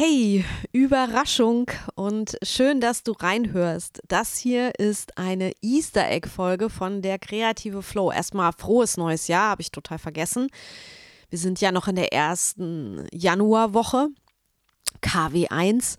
[0.00, 4.00] Hey, Überraschung und schön, dass du reinhörst.
[4.06, 8.12] Das hier ist eine Easter Egg-Folge von der Kreative Flow.
[8.12, 10.50] Erstmal frohes neues Jahr, habe ich total vergessen.
[11.30, 14.10] Wir sind ja noch in der ersten Januarwoche,
[15.02, 15.96] KW1.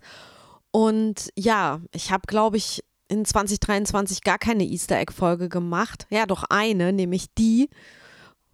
[0.70, 6.06] Und ja, ich habe, glaube ich, in 2023 gar keine Easter Egg-Folge gemacht.
[6.08, 7.68] Ja, doch eine, nämlich die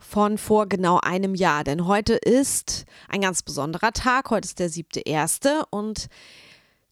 [0.07, 1.65] von vor genau einem Jahr.
[1.65, 4.31] Denn heute ist ein ganz besonderer Tag.
[4.31, 6.07] Heute ist der siebte erste und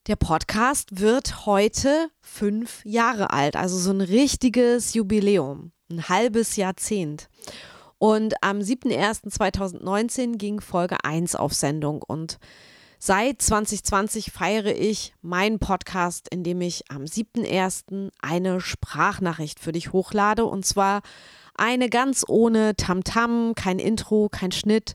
[0.07, 3.57] der Podcast wird heute fünf Jahre alt.
[3.57, 5.73] Also so ein richtiges Jubiläum.
[5.91, 7.29] Ein halbes Jahrzehnt.
[7.99, 12.39] Und am 7.01.2019 ging Folge 1 auf Sendung und
[13.07, 18.11] Seit 2020 feiere ich meinen Podcast, indem ich am 7.1.
[18.23, 21.03] eine Sprachnachricht für dich hochlade und zwar
[21.57, 24.95] eine ganz ohne Tamtam, -Tam, kein Intro, kein Schnitt,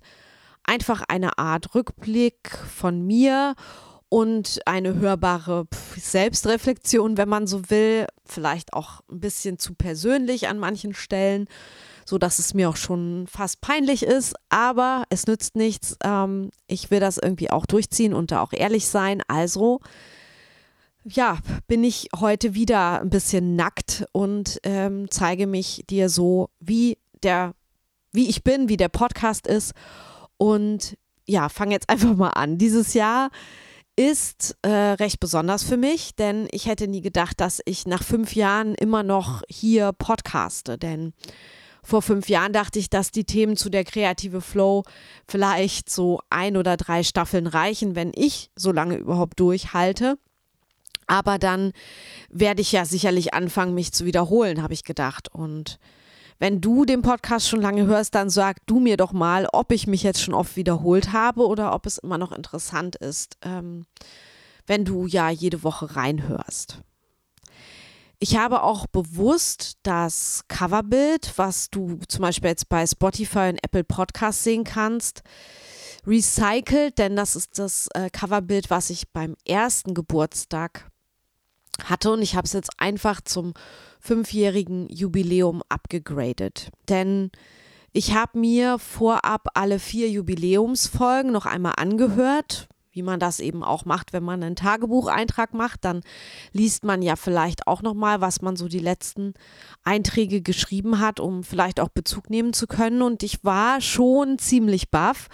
[0.64, 3.56] einfach eine Art Rückblick von mir
[4.10, 10.58] und eine hörbare Selbstreflexion, wenn man so will, vielleicht auch ein bisschen zu persönlich an
[10.58, 11.48] manchen Stellen,
[12.06, 15.96] so dass es mir auch schon fast peinlich ist, aber es nützt nichts.
[16.04, 19.22] Ähm, ich will das irgendwie auch durchziehen und da auch ehrlich sein.
[19.28, 19.80] Also
[21.04, 26.98] ja, bin ich heute wieder ein bisschen nackt und ähm, zeige mich dir so, wie
[27.24, 27.54] der,
[28.12, 29.74] wie ich bin, wie der Podcast ist.
[30.38, 32.58] Und ja, fange jetzt einfach mal an.
[32.58, 33.30] Dieses Jahr
[33.96, 38.34] ist äh, recht besonders für mich, denn ich hätte nie gedacht, dass ich nach fünf
[38.34, 40.78] Jahren immer noch hier podcaste.
[40.78, 41.14] Denn
[41.84, 44.84] vor fünf Jahren dachte ich, dass die Themen zu der kreative Flow
[45.28, 50.18] vielleicht so ein oder drei Staffeln reichen, wenn ich so lange überhaupt durchhalte.
[51.10, 51.74] Aber dann
[52.30, 55.28] werde ich ja sicherlich anfangen, mich zu wiederholen, habe ich gedacht.
[55.28, 55.80] Und
[56.38, 59.88] wenn du den Podcast schon lange hörst, dann sag du mir doch mal, ob ich
[59.88, 63.88] mich jetzt schon oft wiederholt habe oder ob es immer noch interessant ist, ähm,
[64.68, 66.78] wenn du ja jede Woche reinhörst.
[68.20, 73.84] Ich habe auch bewusst das Coverbild, was du zum Beispiel jetzt bei Spotify und Apple
[73.84, 75.24] Podcasts sehen kannst,
[76.06, 80.90] recycelt, denn das ist das äh, Coverbild, was ich beim ersten Geburtstag
[81.86, 83.54] hatte und ich habe es jetzt einfach zum
[84.00, 86.72] fünfjährigen Jubiläum abgegradet.
[86.88, 87.32] Denn
[87.92, 93.86] ich habe mir vorab alle vier Jubiläumsfolgen noch einmal angehört, wie man das eben auch
[93.86, 96.02] macht, wenn man einen Tagebucheintrag macht, dann
[96.52, 99.34] liest man ja vielleicht auch noch mal, was man so die letzten
[99.84, 104.90] Einträge geschrieben hat, um vielleicht auch Bezug nehmen zu können und ich war schon ziemlich
[104.90, 105.28] baff,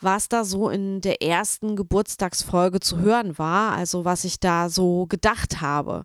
[0.00, 5.06] was da so in der ersten Geburtstagsfolge zu hören war, also was ich da so
[5.06, 6.04] gedacht habe.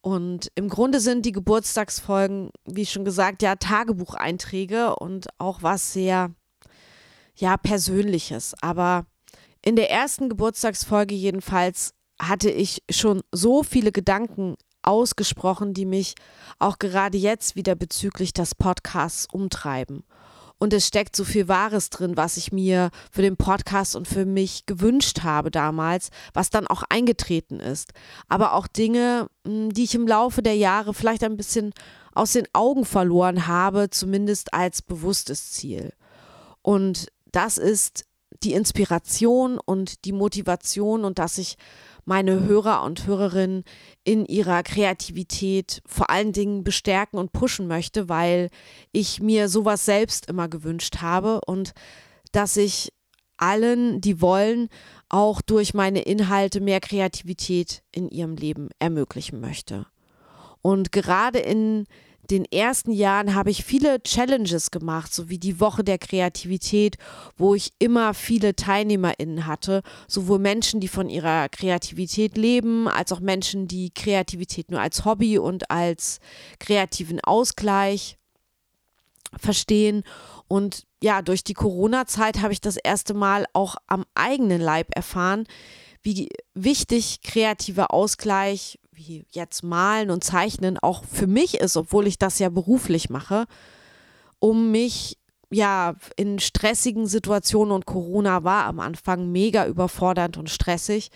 [0.00, 6.30] Und im Grunde sind die Geburtstagsfolgen, wie schon gesagt, ja Tagebucheinträge und auch was sehr,
[7.34, 8.54] ja, Persönliches.
[8.60, 9.06] Aber
[9.62, 16.14] in der ersten Geburtstagsfolge jedenfalls hatte ich schon so viele Gedanken ausgesprochen, die mich
[16.58, 20.04] auch gerade jetzt wieder bezüglich des Podcasts umtreiben.
[20.58, 24.26] Und es steckt so viel Wahres drin, was ich mir für den Podcast und für
[24.26, 27.92] mich gewünscht habe damals, was dann auch eingetreten ist.
[28.28, 31.72] Aber auch Dinge, hm, die ich im Laufe der Jahre vielleicht ein bisschen
[32.12, 35.92] aus den Augen verloren habe, zumindest als bewusstes Ziel.
[36.62, 38.04] Und das ist
[38.42, 41.56] die Inspiration und die Motivation und dass ich
[42.08, 43.64] meine Hörer und Hörerinnen
[44.02, 48.48] in ihrer Kreativität vor allen Dingen bestärken und pushen möchte, weil
[48.92, 51.72] ich mir sowas selbst immer gewünscht habe und
[52.32, 52.94] dass ich
[53.36, 54.70] allen, die wollen,
[55.10, 59.86] auch durch meine Inhalte mehr Kreativität in ihrem Leben ermöglichen möchte.
[60.62, 61.86] Und gerade in
[62.30, 66.96] den ersten Jahren habe ich viele Challenges gemacht, so wie die Woche der Kreativität,
[67.36, 73.20] wo ich immer viele TeilnehmerInnen hatte, sowohl Menschen, die von ihrer Kreativität leben, als auch
[73.20, 76.20] Menschen, die Kreativität nur als Hobby und als
[76.60, 78.18] kreativen Ausgleich
[79.36, 80.04] verstehen.
[80.48, 85.44] Und ja, durch die Corona-Zeit habe ich das erste Mal auch am eigenen Leib erfahren,
[86.02, 92.18] wie wichtig kreativer Ausgleich wie jetzt malen und zeichnen auch für mich ist, obwohl ich
[92.18, 93.46] das ja beruflich mache,
[94.40, 95.16] um mich
[95.50, 101.10] ja in stressigen Situationen und Corona war am Anfang mega überfordernd und stressig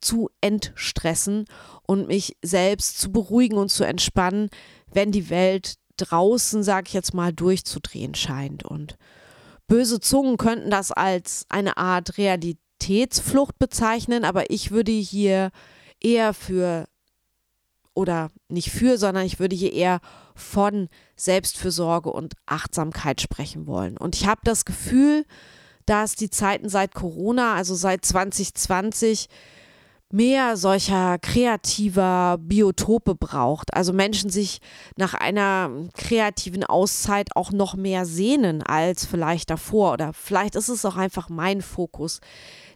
[0.00, 1.44] zu entstressen
[1.86, 4.50] und mich selbst zu beruhigen und zu entspannen,
[4.92, 8.64] wenn die Welt draußen, sag ich jetzt mal, durchzudrehen scheint.
[8.64, 8.96] Und
[9.66, 15.50] böse Zungen könnten das als eine Art Realitätsflucht bezeichnen, aber ich würde hier
[16.00, 16.86] eher für
[17.96, 20.00] oder nicht für, sondern ich würde hier eher
[20.34, 23.96] von Selbstfürsorge und Achtsamkeit sprechen wollen.
[23.96, 25.24] Und ich habe das Gefühl,
[25.86, 29.28] dass die Zeiten seit Corona, also seit 2020,
[30.12, 33.74] mehr solcher kreativer Biotope braucht.
[33.74, 34.60] Also Menschen sich
[34.96, 39.94] nach einer kreativen Auszeit auch noch mehr sehnen als vielleicht davor.
[39.94, 42.20] Oder vielleicht ist es auch einfach mein Fokus,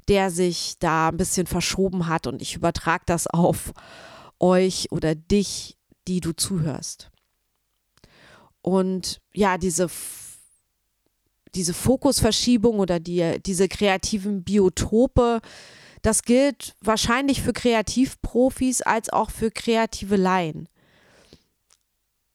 [0.08, 3.72] der sich da ein bisschen verschoben hat und ich übertrage das auf
[4.40, 5.76] euch oder dich,
[6.08, 7.10] die du zuhörst.
[8.62, 9.88] Und ja, diese
[11.54, 15.40] diese Fokusverschiebung oder die, diese kreativen Biotope,
[16.02, 20.68] das gilt wahrscheinlich für Kreativprofis als auch für kreative Laien.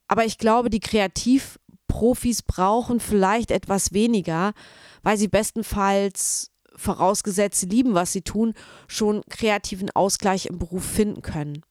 [0.08, 4.54] Aber ich glaube, die Kreativprofis brauchen vielleicht etwas weniger,
[5.02, 8.54] weil sie bestenfalls, vorausgesetzt sie lieben, was sie tun,
[8.88, 11.64] schon kreativen Ausgleich im Beruf finden können.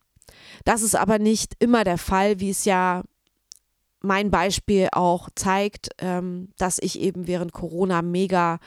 [0.64, 3.02] Das ist aber nicht immer der Fall, wie es ja
[4.04, 8.58] mein Beispiel auch zeigt, ähm, dass ich eben während Corona mega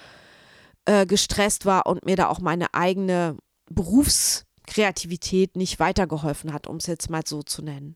[0.86, 3.38] äh, gestresst war und mir da auch meine eigene
[3.70, 7.96] Berufskreativität nicht weitergeholfen hat, um es jetzt mal so zu nennen.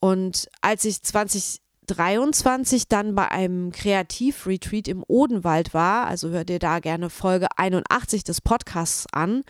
[0.00, 6.80] Und als ich 2023 dann bei einem Kreativretreat im Odenwald war, also hör dir da
[6.80, 9.44] gerne Folge 81 des Podcasts an,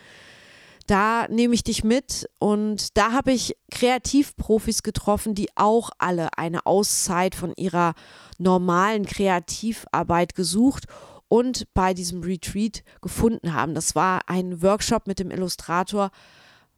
[0.87, 6.65] da nehme ich dich mit und da habe ich Kreativprofis getroffen, die auch alle eine
[6.65, 7.95] Auszeit von ihrer
[8.37, 10.85] normalen Kreativarbeit gesucht
[11.27, 13.73] und bei diesem Retreat gefunden haben.
[13.73, 16.11] Das war ein Workshop mit dem Illustrator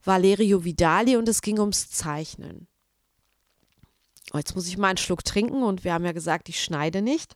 [0.03, 2.67] Valerio Vidali und es ging ums Zeichnen.
[4.33, 7.01] Oh, jetzt muss ich mal einen Schluck trinken und wir haben ja gesagt, ich schneide
[7.01, 7.35] nicht.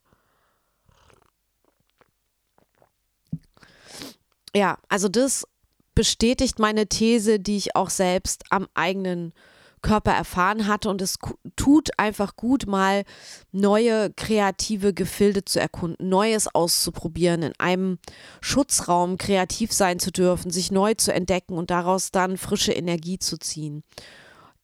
[4.53, 5.47] Ja, also das
[5.95, 9.33] bestätigt meine These, die ich auch selbst am eigenen
[9.81, 10.89] Körper erfahren hatte.
[10.89, 11.17] Und es
[11.55, 13.03] tut einfach gut, mal
[13.51, 17.99] neue kreative Gefilde zu erkunden, Neues auszuprobieren, in einem
[18.41, 23.37] Schutzraum kreativ sein zu dürfen, sich neu zu entdecken und daraus dann frische Energie zu
[23.37, 23.83] ziehen.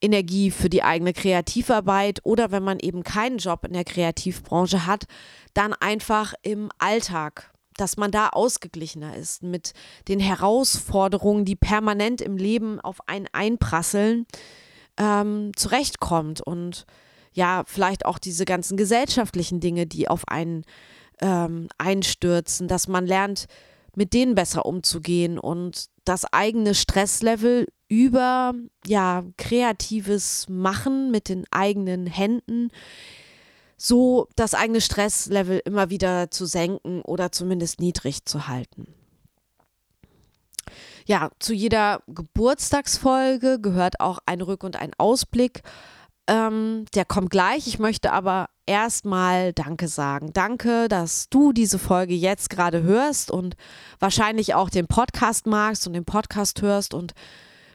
[0.00, 5.06] Energie für die eigene Kreativarbeit oder wenn man eben keinen Job in der Kreativbranche hat,
[5.54, 9.72] dann einfach im Alltag dass man da ausgeglichener ist mit
[10.08, 14.26] den Herausforderungen, die permanent im Leben auf einen einprasseln,
[14.98, 16.86] ähm, zurechtkommt und
[17.32, 20.64] ja, vielleicht auch diese ganzen gesellschaftlichen Dinge, die auf einen
[21.20, 23.46] ähm, einstürzen, dass man lernt,
[23.94, 28.54] mit denen besser umzugehen und das eigene Stresslevel über
[28.86, 32.70] ja kreatives Machen mit den eigenen Händen
[33.78, 38.92] so das eigene Stresslevel immer wieder zu senken oder zumindest niedrig zu halten.
[41.06, 45.62] Ja, zu jeder Geburtstagsfolge gehört auch ein Rück- und ein Ausblick.
[46.26, 47.66] Ähm, der kommt gleich.
[47.66, 50.34] Ich möchte aber erstmal Danke sagen.
[50.34, 53.56] Danke, dass du diese Folge jetzt gerade hörst und
[53.98, 57.14] wahrscheinlich auch den Podcast magst und den Podcast hörst und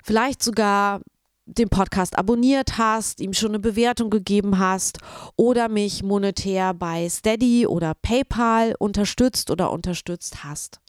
[0.04, 1.02] vielleicht sogar
[1.46, 5.00] den Podcast abonniert hast, ihm schon eine Bewertung gegeben hast
[5.36, 10.80] oder mich monetär bei Steady oder PayPal unterstützt oder unterstützt hast.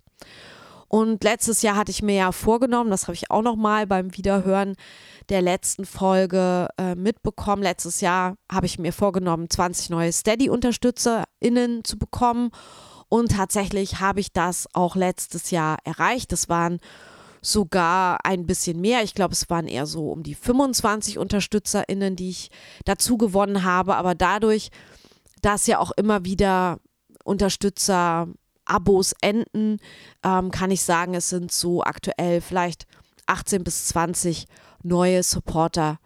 [0.88, 4.16] Und letztes Jahr hatte ich mir ja vorgenommen, das habe ich auch noch mal beim
[4.16, 4.76] Wiederhören
[5.28, 7.64] der letzten Folge äh, mitbekommen.
[7.64, 12.50] Letztes Jahr habe ich mir vorgenommen, 20 neue Steady-UnterstützerInnen zu bekommen.
[13.08, 16.30] Und tatsächlich habe ich das auch letztes Jahr erreicht.
[16.30, 16.78] Das waren
[17.44, 19.02] sogar ein bisschen mehr.
[19.02, 22.50] Ich glaube, es waren eher so um die 25 UnterstützerInnen, die ich
[22.84, 23.96] dazu gewonnen habe.
[23.96, 24.70] Aber dadurch,
[25.42, 26.78] dass ja auch immer wieder
[27.22, 28.28] Unterstützer
[28.64, 29.78] Abos enden,
[30.24, 32.86] ähm, kann ich sagen, es sind so aktuell vielleicht
[33.26, 34.46] 18 bis 20
[34.82, 35.98] neue Supporter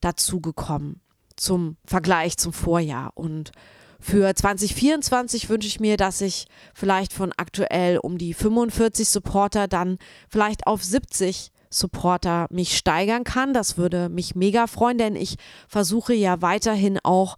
[0.00, 1.00] dazugekommen
[1.36, 3.12] zum Vergleich zum Vorjahr.
[3.14, 3.52] Und
[4.00, 9.98] für 2024 wünsche ich mir, dass ich vielleicht von aktuell um die 45 Supporter dann
[10.28, 13.52] vielleicht auf 70 Supporter mich steigern kann.
[13.52, 15.36] Das würde mich mega freuen, denn ich
[15.66, 17.36] versuche ja weiterhin auch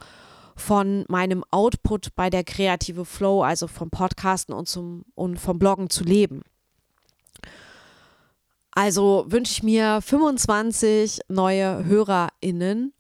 [0.55, 5.89] von meinem Output bei der Kreative Flow, also vom Podcasten und, zum, und vom Bloggen
[5.89, 6.43] zu leben.
[8.73, 12.93] Also wünsche ich mir 25 neue HörerInnen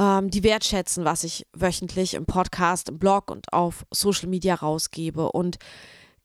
[0.00, 5.30] ähm, die wertschätzen, was ich wöchentlich im Podcast, im Blog und auf Social Media rausgebe.
[5.30, 5.58] Und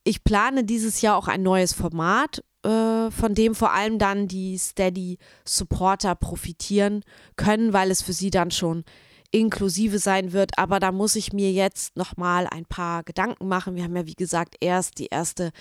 [0.05, 4.57] ich plane dieses Jahr auch ein neues Format, äh, von dem vor allem dann die
[4.57, 7.03] Steady Supporter profitieren
[7.35, 8.85] können, weil es für sie dann schon
[9.31, 10.57] inklusive sein wird.
[10.57, 13.75] Aber da muss ich mir jetzt nochmal ein paar Gedanken machen.
[13.75, 15.51] Wir haben ja, wie gesagt, erst die erste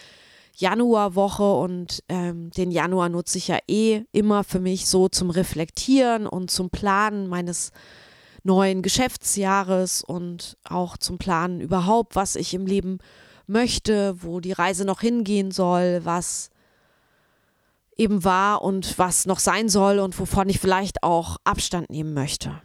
[0.56, 6.26] Januarwoche und ähm, den Januar nutze ich ja eh immer für mich so zum Reflektieren
[6.26, 7.72] und zum Planen meines
[8.44, 12.98] neuen Geschäftsjahres und auch zum Planen überhaupt, was ich im Leben
[13.46, 16.50] möchte, wo die Reise noch hingehen soll, was
[17.96, 22.60] eben war und was noch sein soll und wovon ich vielleicht auch Abstand nehmen möchte.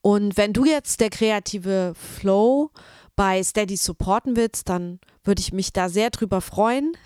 [0.00, 2.70] Und wenn du jetzt der kreative Flow
[3.16, 6.96] bei Steady supporten willst, dann würde ich mich da sehr drüber freuen.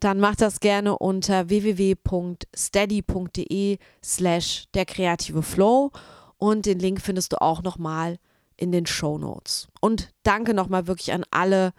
[0.00, 5.90] Dann mach das gerne unter www.steady.de slash der kreative Flow
[6.36, 8.18] und den Link findest du auch nochmal
[8.56, 9.68] in den Show Notes.
[9.80, 11.72] Und danke nochmal wirklich an alle,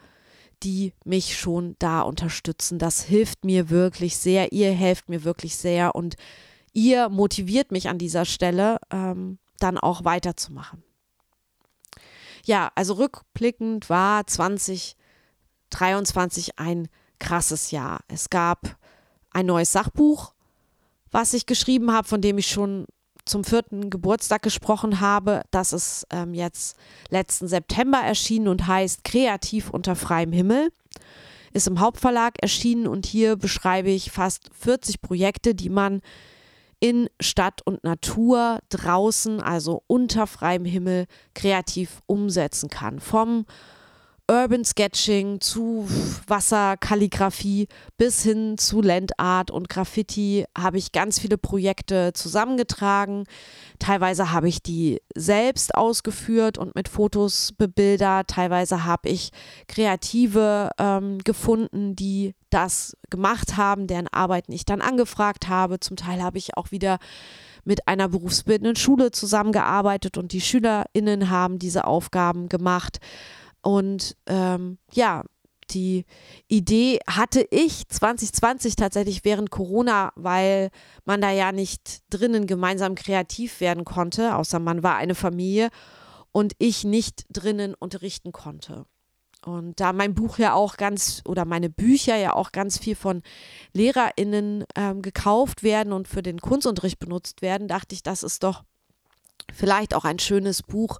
[0.63, 2.79] die mich schon da unterstützen.
[2.79, 4.51] Das hilft mir wirklich sehr.
[4.51, 6.15] Ihr helft mir wirklich sehr und
[6.73, 10.86] ihr motiviert mich an dieser Stelle, ähm, dann auch weiterzumachen.
[12.47, 16.87] Ja, also rückblickend war 2023 ein
[17.19, 17.99] krasses Jahr.
[18.07, 18.77] Es gab
[19.31, 20.33] ein neues Sachbuch,
[21.11, 22.85] was ich geschrieben habe, von dem ich schon
[23.25, 25.41] zum vierten Geburtstag gesprochen habe.
[25.51, 26.77] Das ist ähm, jetzt
[27.09, 30.71] letzten September erschienen und heißt Kreativ unter freiem Himmel.
[31.51, 36.01] Ist im Hauptverlag erschienen und hier beschreibe ich fast 40 Projekte, die man
[36.79, 42.99] in Stadt und Natur draußen, also unter freiem Himmel, kreativ umsetzen kann.
[42.99, 43.45] Vom
[44.29, 45.87] Urban Sketching zu
[46.27, 53.23] Wasserkalligraphie bis hin zu Landart und Graffiti habe ich ganz viele Projekte zusammengetragen.
[53.79, 58.27] Teilweise habe ich die selbst ausgeführt und mit Fotos bebildert.
[58.27, 59.31] Teilweise habe ich
[59.69, 65.79] Kreative ähm, gefunden, die das gemacht haben, deren Arbeiten ich dann angefragt habe.
[65.79, 66.99] Zum Teil habe ich auch wieder
[67.63, 72.99] mit einer berufsbildenden Schule zusammengearbeitet und die SchülerInnen haben diese Aufgaben gemacht.
[73.61, 75.23] Und ähm, ja,
[75.71, 76.05] die
[76.47, 80.69] Idee hatte ich 2020 tatsächlich während Corona, weil
[81.05, 85.69] man da ja nicht drinnen gemeinsam kreativ werden konnte, außer man war eine Familie
[86.31, 88.85] und ich nicht drinnen unterrichten konnte.
[89.45, 93.21] Und da mein Buch ja auch ganz oder meine Bücher ja auch ganz viel von
[93.73, 98.63] LehrerInnen ähm, gekauft werden und für den Kunstunterricht benutzt werden, dachte ich, das ist doch
[99.53, 100.99] vielleicht auch ein schönes Buch,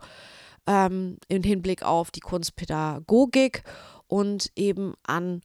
[0.68, 3.64] ähm, im Hinblick auf die Kunstpädagogik
[4.08, 5.42] und eben an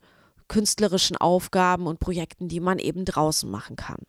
[0.48, 4.02] künstlerischen Aufgaben und Projekten, die man eben draußen machen kann.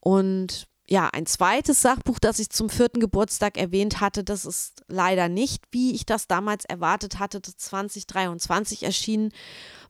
[0.00, 5.28] Und ja, ein zweites Sachbuch, das ich zum vierten Geburtstag erwähnt hatte, das ist leider
[5.28, 9.32] nicht, wie ich das damals erwartet hatte, 2023 erschienen,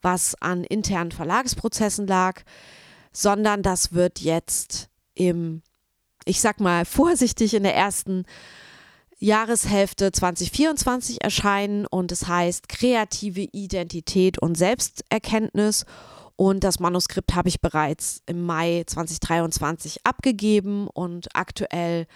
[0.00, 2.42] was an internen Verlagsprozessen lag,
[3.12, 5.62] sondern das wird jetzt im,
[6.24, 8.24] ich sag mal vorsichtig, in der ersten
[9.18, 15.86] Jahreshälfte 2024 erscheinen und es heißt Kreative Identität und Selbsterkenntnis.
[16.36, 22.06] Und das Manuskript habe ich bereits im Mai 2023 abgegeben und aktuell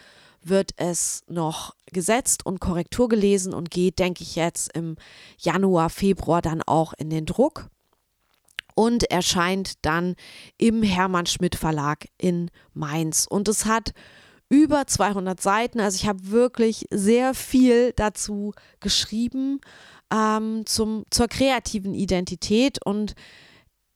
[0.42, 4.97] wird es noch gesetzt und Korrektur gelesen und geht, denke ich, jetzt im
[5.38, 7.71] Januar, Februar dann auch in den Druck
[8.75, 10.16] und erscheint dann
[10.59, 13.26] im Hermann Schmidt Verlag in Mainz.
[13.28, 13.92] Und es hat
[14.50, 15.80] über 200 Seiten.
[15.80, 19.61] Also ich habe wirklich sehr viel dazu geschrieben
[20.12, 23.14] ähm, zum, zur kreativen Identität und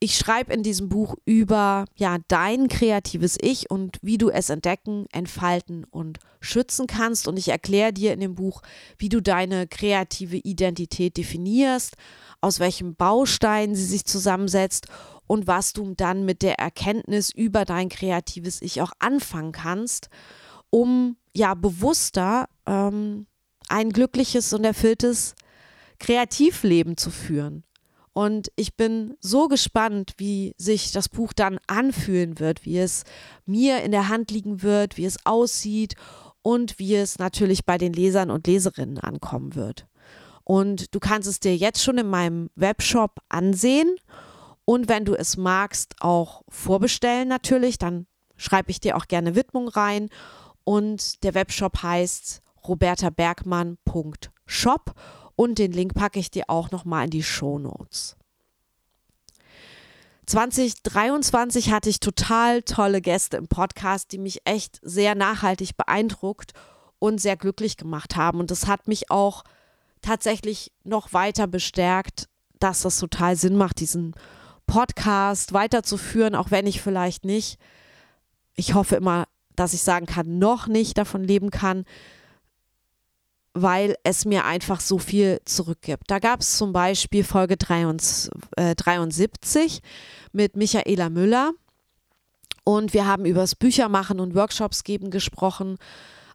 [0.01, 5.07] ich schreibe in diesem Buch über ja dein kreatives Ich und wie du es entdecken,
[5.13, 7.27] entfalten und schützen kannst.
[7.27, 8.61] Und ich erkläre dir in dem Buch,
[8.99, 11.95] wie du deine kreative Identität definierst,
[12.43, 14.89] aus welchen Bausteinen sie sich zusammensetzt
[15.27, 20.11] und was du dann mit der Erkenntnis über dein kreatives Ich auch anfangen kannst
[20.75, 23.29] um ja bewusster ähm,
[23.69, 25.37] ein glückliches und erfülltes
[26.01, 27.63] Kreativleben zu führen.
[28.13, 33.05] Und ich bin so gespannt, wie sich das Buch dann anfühlen wird, wie es
[33.47, 35.95] mir in der Hand liegen wird, wie es aussieht
[36.43, 39.87] und wie es natürlich bei den Lesern und Leserinnen ankommen wird.
[40.43, 43.95] Und du kannst es dir jetzt schon in meinem Webshop ansehen
[44.65, 49.69] und wenn du es magst, auch vorbestellen natürlich, dann schreibe ich dir auch gerne Widmung
[49.69, 50.09] rein
[50.65, 54.95] und der Webshop heißt robertabergmann.shop
[55.37, 58.17] und den Link packe ich dir auch nochmal in die Show Notes.
[60.27, 66.55] 2023 hatte ich total tolle Gäste im Podcast, die mich echt sehr nachhaltig beeindruckt
[66.99, 68.41] und sehr glücklich gemacht haben.
[68.41, 69.45] Und das hat mich auch
[70.01, 74.15] tatsächlich noch weiter bestärkt, dass das total Sinn macht, diesen
[74.67, 77.59] Podcast weiterzuführen, auch wenn ich vielleicht nicht,
[78.55, 81.85] ich hoffe immer, dass ich sagen kann, noch nicht davon leben kann,
[83.55, 86.05] weil es mir einfach so viel zurückgibt.
[86.09, 89.81] Da gab es zum Beispiel Folge 73 äh,
[90.33, 91.53] mit Michaela Müller
[92.65, 95.77] und wir haben über das Büchermachen und Workshops geben gesprochen.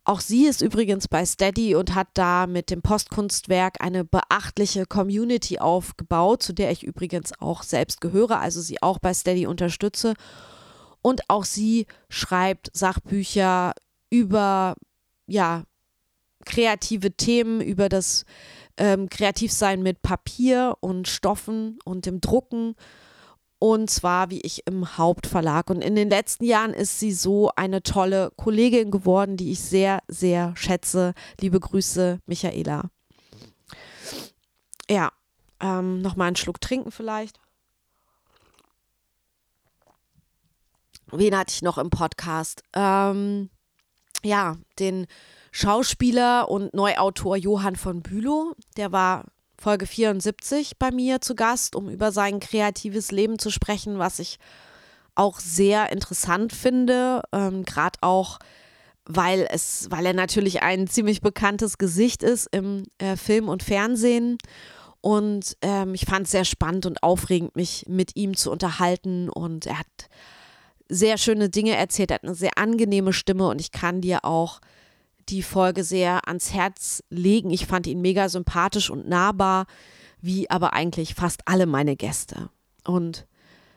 [0.06, 5.60] Auch sie ist übrigens bei Steady und hat da mit dem Postkunstwerk eine beachtliche Community
[5.60, 10.14] aufgebaut, zu der ich übrigens auch selbst gehöre, also sie auch bei Steady unterstütze.
[11.10, 13.74] Und auch sie schreibt Sachbücher
[14.12, 14.76] über
[15.26, 15.64] ja,
[16.46, 18.26] kreative Themen, über das
[18.78, 22.76] ähm, Kreativsein mit Papier und Stoffen und dem Drucken
[23.58, 25.72] und zwar wie ich im Hauptverlag.
[25.72, 30.04] Und in den letzten Jahren ist sie so eine tolle Kollegin geworden, die ich sehr,
[30.08, 31.16] sehr schätze.
[31.42, 32.92] Liebe Grüße, Michaela.
[34.88, 35.12] Ja,
[35.60, 37.40] ähm, nochmal einen Schluck trinken vielleicht.
[41.12, 42.64] Wen hatte ich noch im Podcast?
[42.74, 43.50] Ähm,
[44.24, 45.08] ja, den
[45.52, 48.54] Schauspieler und Neuautor Johann von Bülow.
[48.78, 49.26] Der war
[49.58, 54.38] Folge 74 bei mir zu Gast, um über sein kreatives Leben zu sprechen, was ich
[55.16, 58.40] auch sehr interessant finde, ähm, gerade auch,
[59.06, 64.38] weil es, weil er natürlich ein ziemlich bekanntes Gesicht ist im äh, Film und Fernsehen.
[65.02, 69.30] Und ähm, ich fand es sehr spannend und aufregend, mich mit ihm zu unterhalten.
[69.30, 70.10] Und er hat
[70.90, 74.60] sehr schöne Dinge erzählt, er hat eine sehr angenehme Stimme und ich kann dir auch
[75.30, 77.52] die Folge sehr ans Herz legen.
[77.52, 79.68] Ich fand ihn mega sympathisch und nahbar,
[80.22, 82.50] wie aber eigentlich fast alle meine Gäste.
[82.84, 83.28] Und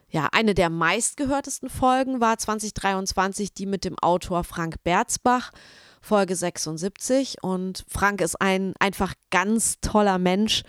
[0.08, 5.52] ja, eine der meistgehörtesten Folgen war 2023 die mit dem Autor Frank Berzbach,
[6.00, 7.42] Folge 76.
[7.42, 10.62] Und Frank ist ein einfach ganz toller Mensch.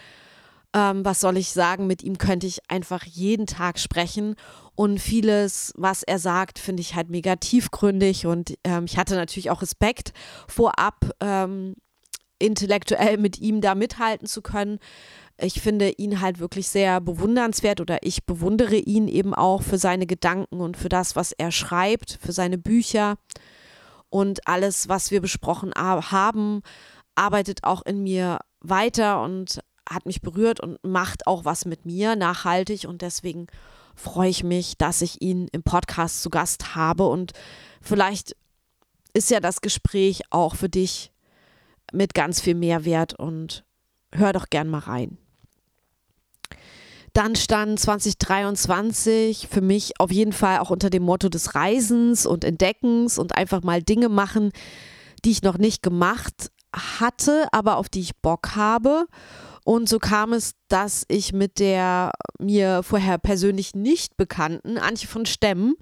[0.74, 1.88] Ähm, was soll ich sagen?
[1.88, 4.36] Mit ihm könnte ich einfach jeden Tag sprechen.
[4.76, 8.26] Und vieles, was er sagt, finde ich halt mega tiefgründig.
[8.26, 10.14] Und ähm, ich hatte natürlich auch Respekt
[10.48, 11.76] vorab, ähm,
[12.40, 14.80] intellektuell mit ihm da mithalten zu können.
[15.38, 20.06] Ich finde ihn halt wirklich sehr bewundernswert oder ich bewundere ihn eben auch für seine
[20.06, 23.18] Gedanken und für das, was er schreibt, für seine Bücher.
[24.10, 26.62] Und alles, was wir besprochen haben,
[27.16, 29.60] arbeitet auch in mir weiter und
[29.90, 32.86] hat mich berührt und macht auch was mit mir nachhaltig.
[32.88, 33.48] Und deswegen
[33.96, 37.34] freue ich mich, dass ich ihn im Podcast zu Gast habe und
[37.82, 38.36] vielleicht
[39.14, 41.12] ist ja das Gespräch auch für dich
[41.92, 43.64] mit ganz viel Mehrwert und
[44.12, 45.18] hör doch gern mal rein.
[47.14, 52.44] Dann stand 2023 für mich auf jeden Fall auch unter dem Motto des Reisens und
[52.44, 54.52] Entdeckens und einfach mal Dinge machen,
[55.24, 59.06] die ich noch nicht gemacht hatte, aber auf die ich Bock habe.
[59.66, 65.26] Und so kam es, dass ich mit der mir vorher persönlich nicht bekannten Antje von
[65.26, 65.76] Stemmen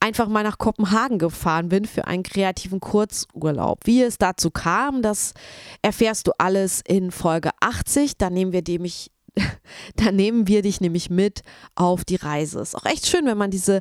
[0.00, 3.80] einfach mal nach Kopenhagen gefahren bin für einen kreativen Kurzurlaub.
[3.84, 5.34] Wie es dazu kam, das
[5.82, 8.16] erfährst du alles in Folge 80.
[8.16, 9.10] Da nehmen wir nämlich
[9.96, 11.42] da nehmen wir dich nämlich mit
[11.74, 12.60] auf die Reise.
[12.60, 13.80] Ist auch echt schön, wenn man diese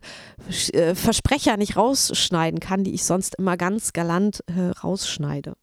[0.74, 5.54] äh, Versprecher nicht rausschneiden kann, die ich sonst immer ganz galant äh, rausschneide.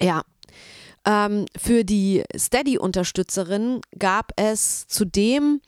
[0.00, 0.22] Ja.
[1.06, 5.60] Ähm, für die Steady-Unterstützerin gab es zudem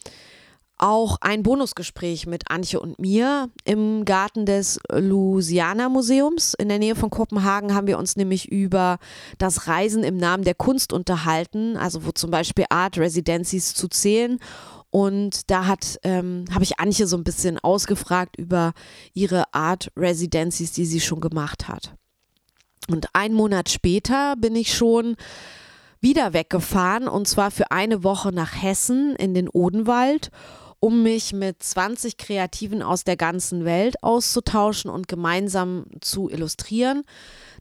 [0.78, 6.54] auch ein Bonusgespräch mit Antje und mir im Garten des Louisiana Museums.
[6.54, 8.98] In der Nähe von Kopenhagen haben wir uns nämlich über
[9.38, 14.38] das Reisen im Namen der Kunst unterhalten, also wo zum Beispiel Art Residencies zu zählen.
[14.90, 18.72] Und da ähm, habe ich Antje so ein bisschen ausgefragt über
[19.12, 21.94] ihre Art Residencies, die sie schon gemacht hat.
[22.90, 25.16] Und einen Monat später bin ich schon
[26.01, 30.31] wieder weggefahren und zwar für eine Woche nach Hessen in den Odenwald,
[30.81, 37.03] um mich mit 20 Kreativen aus der ganzen Welt auszutauschen und gemeinsam zu illustrieren.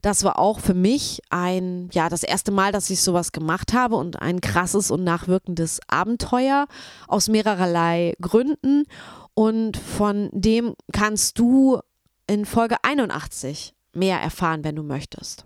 [0.04, 3.96] Das war auch für mich ein, ja, das erste Mal, dass ich sowas gemacht habe
[3.96, 6.68] und ein krasses und nachwirkendes Abenteuer
[7.08, 8.84] aus mehrerlei Gründen.
[9.34, 11.80] Und von dem kannst du
[12.28, 15.46] in Folge 81 mehr erfahren, wenn du möchtest.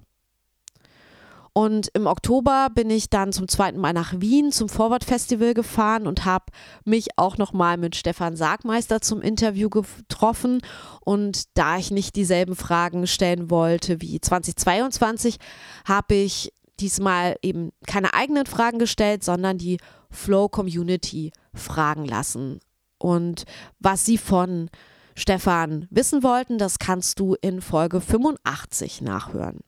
[1.54, 6.08] Und im Oktober bin ich dann zum zweiten Mal nach Wien zum Forward Festival gefahren
[6.08, 6.46] und habe
[6.86, 10.62] mich auch nochmal mit Stefan Sargmeister zum Interview getroffen.
[11.02, 15.38] Und da ich nicht dieselben Fragen stellen wollte wie 2022,
[15.86, 19.78] habe ich diesmal eben keine eigenen Fragen gestellt, sondern die
[20.10, 22.62] Flow Community fragen lassen.
[22.98, 23.44] Und
[23.80, 24.70] was sie von
[25.16, 29.60] Stefan wissen wollten, das kannst du in Folge 85 nachhören.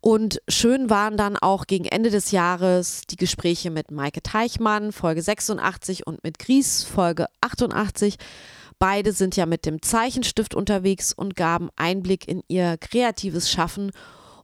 [0.00, 5.22] Und schön waren dann auch gegen Ende des Jahres die Gespräche mit Maike Teichmann, Folge
[5.22, 8.16] 86 und mit Gries, Folge 88.
[8.78, 13.90] Beide sind ja mit dem Zeichenstift unterwegs und gaben Einblick in ihr kreatives Schaffen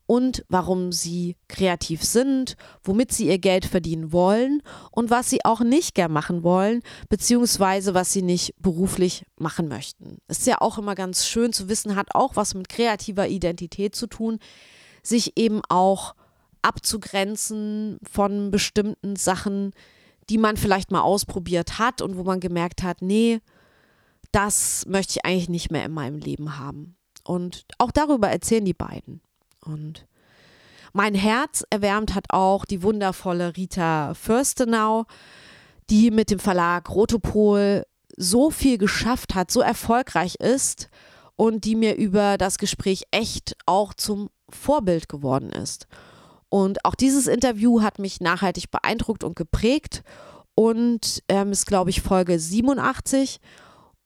[0.06, 5.60] und warum sie kreativ sind, womit sie ihr Geld verdienen wollen und was sie auch
[5.60, 10.18] nicht gern machen wollen, beziehungsweise was sie nicht beruflich machen möchten.
[10.28, 14.06] Ist ja auch immer ganz schön zu wissen, hat auch was mit kreativer Identität zu
[14.06, 14.38] tun,
[15.02, 16.14] sich eben auch
[16.62, 19.72] abzugrenzen von bestimmten Sachen,
[20.30, 23.40] die man vielleicht mal ausprobiert hat und wo man gemerkt hat, nee,
[24.32, 26.96] das möchte ich eigentlich nicht mehr in meinem Leben haben.
[27.22, 29.20] Und auch darüber erzählen die beiden.
[29.66, 30.06] Und
[30.92, 35.06] mein Herz erwärmt hat auch die wundervolle Rita Fürstenau,
[35.90, 37.84] die mit dem Verlag Rotopol
[38.16, 40.88] so viel geschafft hat, so erfolgreich ist
[41.36, 45.86] und die mir über das Gespräch echt auch zum Vorbild geworden ist.
[46.48, 50.04] Und auch dieses Interview hat mich nachhaltig beeindruckt und geprägt
[50.54, 53.40] und ähm, ist, glaube ich, Folge 87.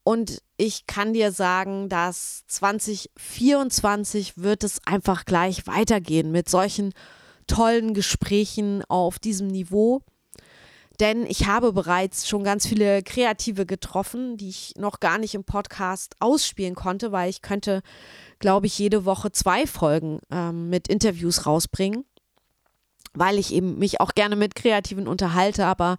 [0.08, 6.94] Und ich kann dir sagen, dass 2024 wird es einfach gleich weitergehen mit solchen
[7.46, 10.00] tollen Gesprächen auf diesem Niveau.
[10.98, 15.44] Denn ich habe bereits schon ganz viele Kreative getroffen, die ich noch gar nicht im
[15.44, 17.82] Podcast ausspielen konnte, weil ich könnte,
[18.38, 22.06] glaube ich, jede Woche zwei Folgen ähm, mit Interviews rausbringen,
[23.12, 25.98] weil ich eben mich auch gerne mit Kreativen unterhalte, aber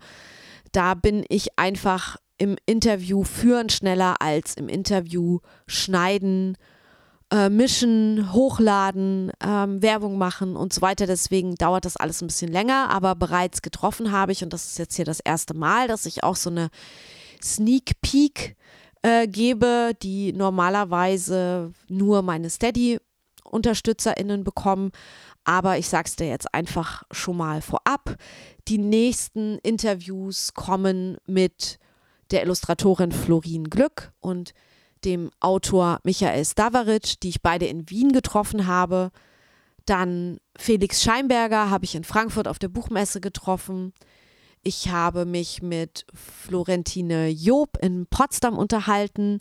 [0.72, 6.58] da bin ich einfach im Interview führen schneller als im Interview schneiden,
[7.32, 11.06] äh, mischen, hochladen, ähm, Werbung machen und so weiter.
[11.06, 14.80] Deswegen dauert das alles ein bisschen länger, aber bereits getroffen habe ich, und das ist
[14.80, 16.70] jetzt hier das erste Mal, dass ich auch so eine
[17.44, 18.56] Sneak Peek
[19.02, 24.92] äh, gebe, die normalerweise nur meine Steady-UnterstützerInnen bekommen.
[25.44, 28.16] Aber ich sag's dir jetzt einfach schon mal vorab.
[28.68, 31.80] Die nächsten Interviews kommen mit
[32.32, 34.54] der Illustratorin Florin Glück und
[35.06, 39.12] dem Autor Michael Stavaric, die ich beide in Wien getroffen habe.
[39.86, 43.94] Dann Felix Scheinberger habe ich in Frankfurt auf der Buchmesse getroffen.
[44.62, 49.40] Ich habe mich mit Florentine Job in Potsdam unterhalten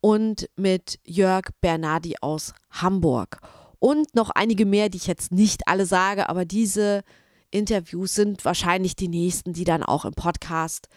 [0.00, 3.40] und mit Jörg Bernardi aus Hamburg.
[3.78, 7.02] Und noch einige mehr, die ich jetzt nicht alle sage, aber diese
[7.50, 10.88] Interviews sind wahrscheinlich die nächsten, die dann auch im Podcast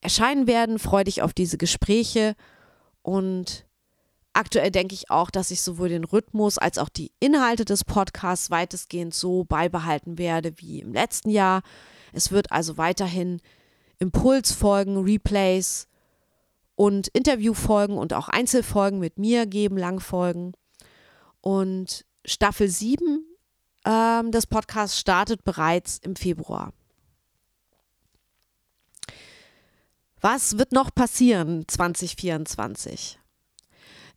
[0.00, 0.78] erscheinen werden.
[0.78, 2.34] Freue dich auf diese Gespräche
[3.02, 3.66] und
[4.32, 8.50] aktuell denke ich auch, dass ich sowohl den Rhythmus als auch die Inhalte des Podcasts
[8.50, 11.62] weitestgehend so beibehalten werde wie im letzten Jahr.
[12.12, 13.40] Es wird also weiterhin
[13.98, 15.88] Impulsfolgen, Replays
[16.76, 20.52] und Interviewfolgen und auch Einzelfolgen mit mir geben, Langfolgen.
[21.40, 23.24] Und Staffel 7
[23.84, 26.72] ähm, des Podcasts startet bereits im Februar.
[30.20, 33.20] Was wird noch passieren 2024?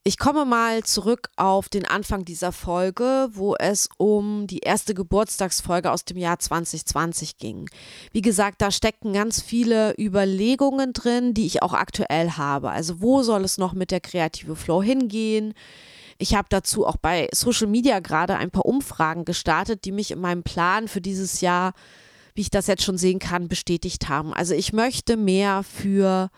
[0.04, 5.92] Ich komme mal zurück auf den Anfang dieser Folge, wo es um die erste Geburtstagsfolge
[5.92, 7.70] aus dem Jahr 2020 ging.
[8.12, 12.72] Wie gesagt, da stecken ganz viele Überlegungen drin, die ich auch aktuell habe.
[12.72, 15.54] Also wo soll es noch mit der kreative Flow hingehen?
[16.18, 20.20] Ich habe dazu auch bei Social Media gerade ein paar Umfragen gestartet, die mich in
[20.20, 21.74] meinem Plan für dieses Jahr
[22.34, 24.34] wie ich das jetzt schon sehen kann, bestätigt haben.
[24.34, 26.30] Also ich möchte mehr für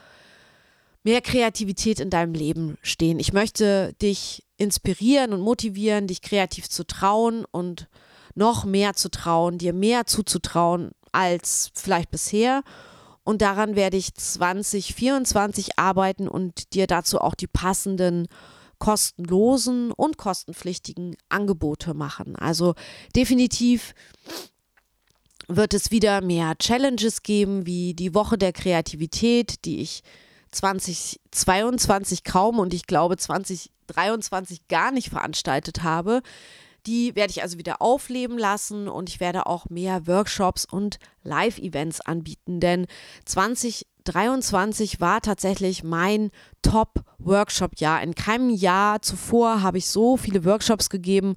[1.03, 3.19] mehr Kreativität in deinem Leben stehen.
[3.19, 7.88] Ich möchte dich inspirieren und motivieren, dich kreativ zu trauen und
[8.36, 12.63] noch mehr zu trauen, dir mehr zuzutrauen als vielleicht bisher.
[13.23, 18.27] Und daran werde ich 2024 arbeiten und dir dazu auch die passenden
[18.79, 22.36] kostenlosen und kostenpflichtigen Angebote machen.
[22.36, 22.75] Also
[23.15, 23.93] definitiv
[25.47, 30.03] wird es wieder mehr Challenges geben, wie die Woche der Kreativität, die ich
[30.51, 36.21] 2022 kaum und ich glaube 2023 gar nicht veranstaltet habe.
[36.86, 42.01] Die werde ich also wieder aufleben lassen und ich werde auch mehr Workshops und Live-Events
[42.01, 42.88] anbieten, denn
[43.25, 46.29] 2023 war tatsächlich mein
[46.62, 48.03] Top-Workshop-Jahr.
[48.03, 51.36] In keinem Jahr zuvor habe ich so viele Workshops gegeben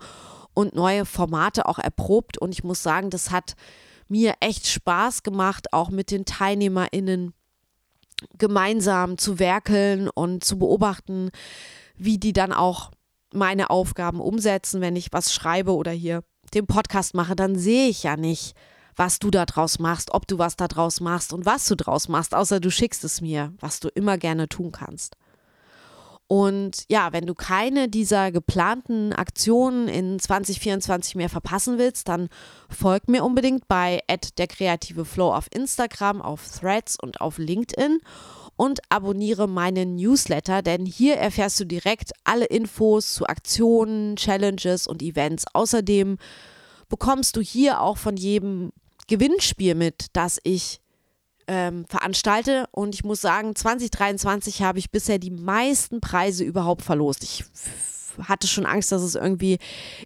[0.52, 3.54] und neue Formate auch erprobt und ich muss sagen, das hat
[4.08, 7.32] mir echt Spaß gemacht, auch mit den TeilnehmerInnen
[8.38, 11.30] gemeinsam zu werkeln und zu beobachten,
[11.96, 12.90] wie die dann auch
[13.32, 14.80] meine Aufgaben umsetzen.
[14.80, 16.22] Wenn ich was schreibe oder hier
[16.54, 18.54] den Podcast mache, dann sehe ich ja nicht,
[18.94, 22.08] was du da draus machst, ob du was da draus machst und was du draus
[22.08, 25.16] machst, außer du schickst es mir, was du immer gerne tun kannst.
[26.28, 32.28] Und ja, wenn du keine dieser geplanten Aktionen in 2024 mehr verpassen willst, dann
[32.68, 34.00] folg mir unbedingt bei
[34.36, 38.00] der kreative Flow auf Instagram, auf Threads und auf LinkedIn.
[38.58, 45.02] und abonniere meinen Newsletter, denn hier erfährst du direkt alle Infos zu Aktionen, Challenges und
[45.02, 45.44] Events.
[45.52, 46.16] Außerdem
[46.88, 48.72] bekommst du hier auch von jedem
[49.08, 50.80] Gewinnspiel mit, das ich
[51.48, 52.66] ähm, veranstalte.
[52.70, 57.22] Und ich muss sagen, 2023 habe ich bisher die meisten Preise überhaupt verlost.
[57.22, 57.44] Ich
[58.22, 59.58] hatte schon Angst, dass es irgendwie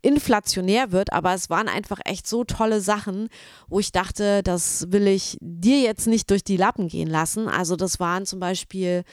[0.03, 3.29] inflationär wird, aber es waren einfach echt so tolle Sachen,
[3.69, 7.49] wo ich dachte, das will ich dir jetzt nicht durch die Lappen gehen lassen.
[7.49, 9.05] Also das waren zum Beispiel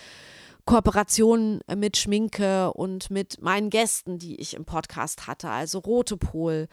[0.68, 6.68] Kooperationen mit Schminke und mit meinen Gästen, die ich im Podcast hatte, also Rote Pol,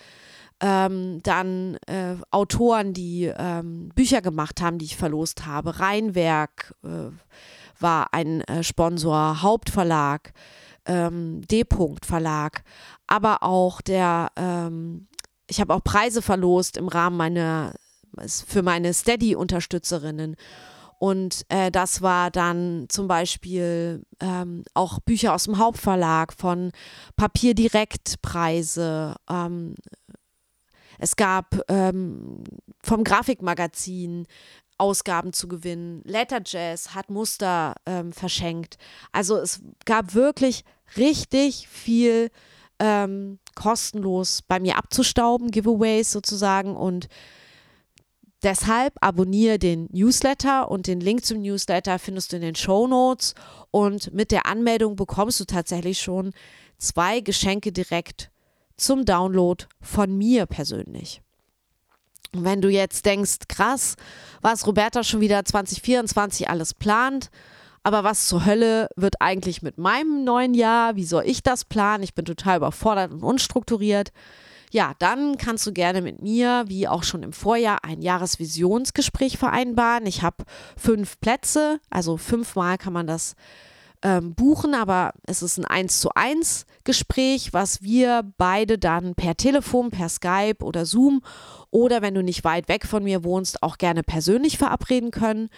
[0.60, 5.78] ähm, dann äh, Autoren, die ähm, Bücher gemacht haben, die ich verlost habe.
[5.78, 7.10] Rheinwerk äh,
[7.78, 10.32] war ein äh, Sponsor, Hauptverlag,
[10.86, 12.64] ähm, D-Punkt Verlag,
[13.06, 15.06] aber auch der, ähm,
[15.46, 17.74] ich habe auch Preise verlost im Rahmen meiner,
[18.26, 20.34] für meine Steady-Unterstützerinnen.
[21.04, 26.72] Und äh, das war dann zum Beispiel ähm, auch Bücher aus dem Hauptverlag von
[27.14, 29.74] Papierdirektpreise, ähm,
[30.98, 32.42] es gab ähm,
[32.82, 34.26] vom Grafikmagazin
[34.78, 36.00] Ausgaben zu gewinnen.
[36.04, 38.78] Letter Jazz hat Muster ähm, verschenkt.
[39.12, 40.64] Also es gab wirklich
[40.96, 42.30] richtig viel
[42.78, 46.74] ähm, kostenlos bei mir abzustauben, Giveaways sozusagen.
[46.74, 47.08] Und
[48.44, 53.34] deshalb abonniere den Newsletter und den Link zum Newsletter findest du in den Show Notes.
[53.70, 56.32] Und mit der Anmeldung bekommst du tatsächlich schon
[56.78, 58.30] zwei Geschenke direkt
[58.76, 61.22] zum Download von mir persönlich.
[62.34, 63.96] Und wenn du jetzt denkst, krass,
[64.40, 67.30] was Roberta schon wieder 2024 alles plant,
[67.84, 70.96] aber was zur Hölle wird eigentlich mit meinem neuen Jahr?
[70.96, 72.02] Wie soll ich das planen?
[72.02, 74.10] Ich bin total überfordert und unstrukturiert.
[74.74, 80.04] Ja, dann kannst du gerne mit mir, wie auch schon im Vorjahr, ein Jahresvisionsgespräch vereinbaren.
[80.04, 80.42] Ich habe
[80.76, 83.36] fünf Plätze, also fünfmal kann man das
[84.02, 89.36] ähm, buchen, aber es ist ein 1 zu 1 Gespräch, was wir beide dann per
[89.36, 91.22] Telefon, per Skype oder Zoom
[91.70, 95.50] oder wenn du nicht weit weg von mir wohnst, auch gerne persönlich verabreden können.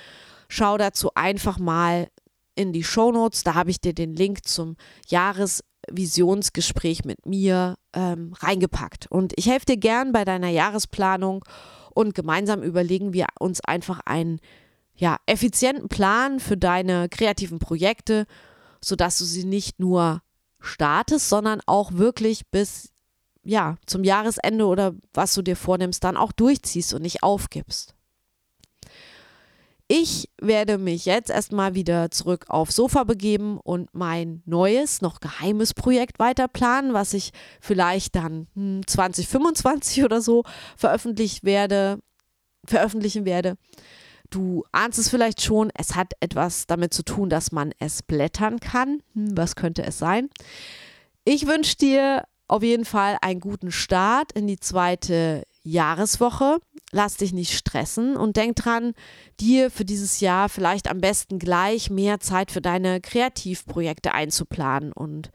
[0.46, 2.08] Schau dazu einfach mal
[2.54, 4.76] in die Show Notes, da habe ich dir den Link zum
[5.88, 9.06] Jahresvisionsgespräch mit mir ähm, reingepackt.
[9.10, 11.44] Und ich helfe dir gern bei deiner Jahresplanung
[11.94, 14.40] und gemeinsam überlegen wir uns einfach einen
[14.94, 18.26] ja, effizienten Plan für deine kreativen Projekte,
[18.82, 20.22] sodass du sie nicht nur
[20.60, 22.92] startest, sondern auch wirklich bis
[23.44, 27.95] ja, zum Jahresende oder was du dir vornimmst, dann auch durchziehst und nicht aufgibst.
[29.88, 35.74] Ich werde mich jetzt erstmal wieder zurück aufs Sofa begeben und mein neues, noch geheimes
[35.74, 38.48] Projekt weiter planen, was ich vielleicht dann
[38.86, 40.42] 2025 hm, oder so
[40.76, 42.00] veröffentlicht werde,
[42.64, 43.56] veröffentlichen werde.
[44.30, 48.58] Du ahnst es vielleicht schon, es hat etwas damit zu tun, dass man es blättern
[48.58, 49.02] kann.
[49.14, 50.30] Hm, was könnte es sein?
[51.24, 56.58] Ich wünsche dir auf jeden Fall einen guten Start in die zweite Jahreswoche.
[56.92, 58.94] Lass dich nicht stressen und denk dran,
[59.40, 64.92] dir für dieses Jahr vielleicht am besten gleich mehr Zeit für deine Kreativprojekte einzuplanen.
[64.92, 65.30] Und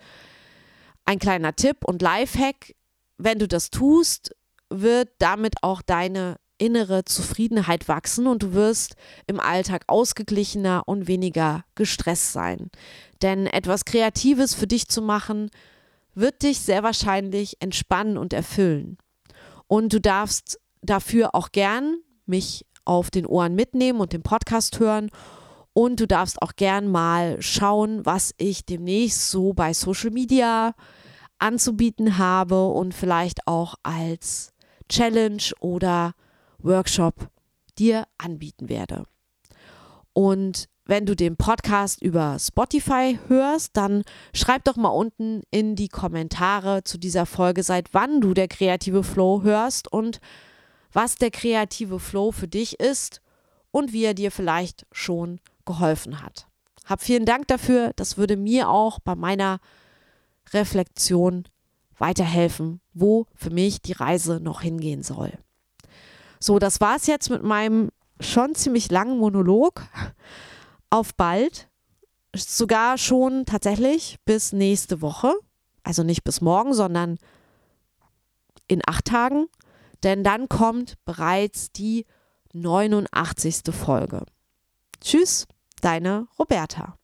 [1.03, 2.75] ein kleiner Tipp und Lifehack,
[3.17, 4.33] wenn du das tust,
[4.69, 11.65] wird damit auch deine innere Zufriedenheit wachsen und du wirst im Alltag ausgeglichener und weniger
[11.75, 12.69] gestresst sein.
[13.21, 15.49] Denn etwas Kreatives für dich zu machen,
[16.13, 18.97] wird dich sehr wahrscheinlich entspannen und erfüllen.
[19.67, 25.09] Und du darfst dafür auch gern mich auf den Ohren mitnehmen und den Podcast hören.
[25.73, 30.73] Und du darfst auch gern mal schauen, was ich demnächst so bei Social Media
[31.39, 34.53] anzubieten habe und vielleicht auch als
[34.89, 36.13] Challenge oder
[36.59, 37.29] Workshop
[37.77, 39.05] dir anbieten werde.
[40.13, 45.87] Und wenn du den Podcast über Spotify hörst, dann schreib doch mal unten in die
[45.87, 50.19] Kommentare zu dieser Folge, seit wann du der kreative Flow hörst und
[50.93, 53.21] was der kreative Flow für dich ist
[53.71, 56.47] und wie er dir vielleicht schon geholfen hat.
[56.85, 57.93] Hab vielen Dank dafür.
[57.95, 59.59] Das würde mir auch bei meiner
[60.51, 61.45] Reflexion
[61.97, 65.31] weiterhelfen, wo für mich die Reise noch hingehen soll.
[66.39, 69.83] So, das war es jetzt mit meinem schon ziemlich langen Monolog.
[70.89, 71.69] Auf bald.
[72.35, 75.33] Sogar schon tatsächlich bis nächste Woche.
[75.83, 77.17] Also nicht bis morgen, sondern
[78.67, 79.47] in acht Tagen.
[80.03, 82.05] Denn dann kommt bereits die
[82.53, 83.61] 89.
[83.71, 84.25] Folge.
[84.99, 85.47] Tschüss,
[85.81, 86.97] deine Roberta.